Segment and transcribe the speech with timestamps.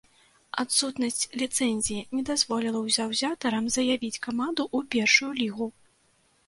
[0.61, 5.65] Адсутнасць ліцэнзіі не дазволіла заўзятарам заявіць каманду ў першую лігу.